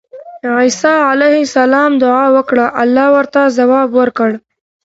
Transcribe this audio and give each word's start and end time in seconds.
عيسی 0.59 0.95
عليه 1.11 1.35
السلام 1.47 1.91
دعاء 2.03 2.29
وکړه، 2.35 2.65
الله 2.81 3.07
ورته 3.15 3.41
ځواب 3.57 3.89
ورکړ 3.99 4.29